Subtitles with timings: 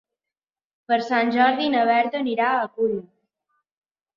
[0.91, 3.05] Per Sant Jordi na Berta anirà a Culla.